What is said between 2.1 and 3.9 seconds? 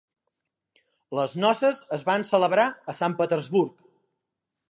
celebrar a Sant Petersburg.